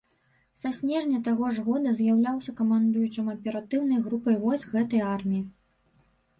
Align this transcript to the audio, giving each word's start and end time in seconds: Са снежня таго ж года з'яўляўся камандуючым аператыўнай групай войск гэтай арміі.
Са 0.61 0.69
снежня 0.77 1.19
таго 1.27 1.51
ж 1.57 1.65
года 1.67 1.89
з'яўляўся 1.99 2.55
камандуючым 2.63 3.31
аператыўнай 3.35 4.03
групай 4.09 4.43
войск 4.49 4.77
гэтай 4.81 5.01
арміі. 5.15 5.43